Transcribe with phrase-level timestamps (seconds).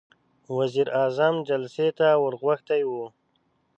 [0.57, 2.91] وزير اعظم جلسې ته ور غوښتی و.